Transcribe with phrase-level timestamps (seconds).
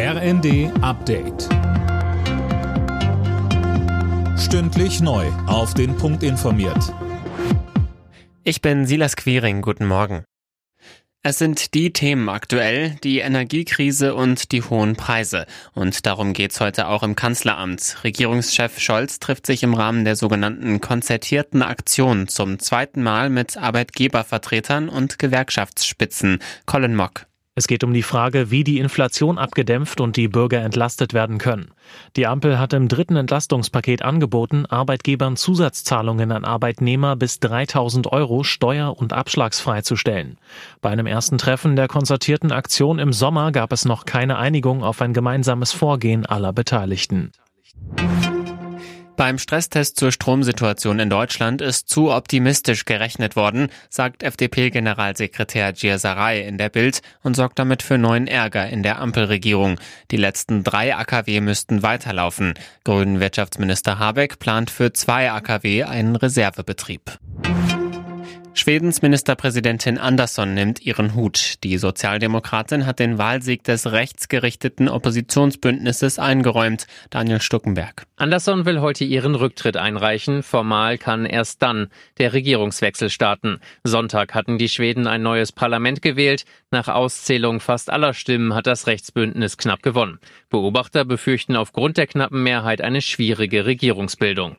[0.00, 1.48] RND Update.
[4.38, 5.26] Stündlich neu.
[5.48, 6.94] Auf den Punkt informiert.
[8.44, 9.60] Ich bin Silas Quiring.
[9.60, 10.22] Guten Morgen.
[11.24, 15.46] Es sind die Themen aktuell, die Energiekrise und die hohen Preise.
[15.74, 18.04] Und darum geht's heute auch im Kanzleramt.
[18.04, 24.90] Regierungschef Scholz trifft sich im Rahmen der sogenannten konzertierten Aktion zum zweiten Mal mit Arbeitgebervertretern
[24.90, 26.38] und Gewerkschaftsspitzen.
[26.66, 27.27] Colin Mock.
[27.58, 31.72] Es geht um die Frage, wie die Inflation abgedämpft und die Bürger entlastet werden können.
[32.14, 38.96] Die Ampel hat im dritten Entlastungspaket angeboten, Arbeitgebern Zusatzzahlungen an Arbeitnehmer bis 3000 Euro steuer-
[38.96, 40.38] und abschlagsfrei zu stellen.
[40.82, 45.02] Bei einem ersten Treffen der konzertierten Aktion im Sommer gab es noch keine Einigung auf
[45.02, 47.32] ein gemeinsames Vorgehen aller Beteiligten.
[49.18, 56.56] Beim Stresstest zur Stromsituation in Deutschland ist zu optimistisch gerechnet worden, sagt FDP-Generalsekretär Gierserei in
[56.56, 59.80] der Bild und sorgt damit für neuen Ärger in der Ampelregierung.
[60.12, 62.54] Die letzten drei AKW müssten weiterlaufen.
[62.84, 67.18] Grünen Wirtschaftsminister Habeck plant für zwei AKW einen Reservebetrieb.
[68.58, 71.62] Schwedens Ministerpräsidentin Andersson nimmt ihren Hut.
[71.62, 76.88] Die Sozialdemokratin hat den Wahlsieg des rechtsgerichteten Oppositionsbündnisses eingeräumt.
[77.10, 78.06] Daniel Stuckenberg.
[78.16, 80.42] Andersson will heute ihren Rücktritt einreichen.
[80.42, 81.86] Formal kann erst dann
[82.18, 83.60] der Regierungswechsel starten.
[83.84, 86.44] Sonntag hatten die Schweden ein neues Parlament gewählt.
[86.72, 90.18] Nach Auszählung fast aller Stimmen hat das Rechtsbündnis knapp gewonnen.
[90.50, 94.56] Beobachter befürchten aufgrund der knappen Mehrheit eine schwierige Regierungsbildung.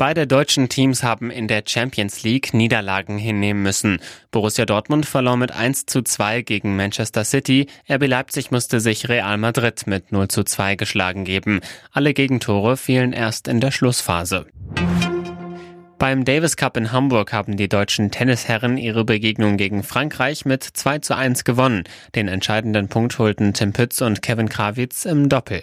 [0.00, 3.98] Beide deutschen Teams haben in der Champions League Niederlagen hinnehmen müssen.
[4.30, 7.66] Borussia Dortmund verlor mit 1 zu 2 gegen Manchester City.
[7.86, 11.60] RB Leipzig musste sich Real Madrid mit 0 zu 2 geschlagen geben.
[11.92, 14.46] Alle Gegentore fielen erst in der Schlussphase.
[15.98, 21.00] Beim Davis Cup in Hamburg haben die deutschen Tennisherren ihre Begegnung gegen Frankreich mit 2
[21.00, 21.84] zu 1 gewonnen.
[22.14, 25.62] Den entscheidenden Punkt holten Tim Pütz und Kevin Krawitz im Doppel.